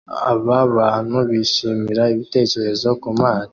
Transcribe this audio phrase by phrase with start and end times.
[0.31, 3.49] Aba bantu bishimira ibitekerezo kumato